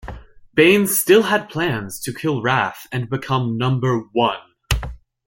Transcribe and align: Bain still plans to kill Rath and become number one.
Bain 0.55 0.87
still 0.87 1.21
plans 1.45 1.99
to 1.99 2.11
kill 2.11 2.41
Rath 2.41 2.87
and 2.91 3.07
become 3.07 3.55
number 3.55 3.99
one. 4.13 4.39